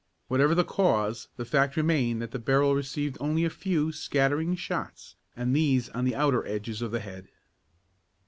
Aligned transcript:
Whatever 0.29 0.55
the 0.55 0.63
cause, 0.63 1.27
the 1.35 1.45
fact 1.45 1.77
remained 1.77 2.23
that 2.23 2.31
the 2.31 2.39
barrel 2.39 2.73
received 2.73 3.17
only 3.19 3.45
a 3.45 3.51
few 3.51 3.91
scattering 3.91 4.55
shots 4.55 5.15
and 5.35 5.55
these 5.55 5.89
on 5.89 6.05
the 6.05 6.15
outer 6.15 6.43
edges 6.47 6.81
of 6.81 6.89
the 6.89 7.01
head. 7.01 7.27